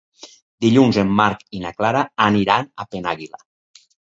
[0.65, 3.45] Dilluns en Marc i na Clara aniran a Penàguila.